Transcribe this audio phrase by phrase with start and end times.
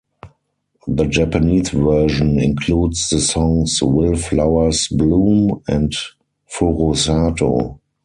[0.87, 5.93] The Japanese version includes the songs "Will Flowers Bloom" and
[6.51, 7.77] "Furusato".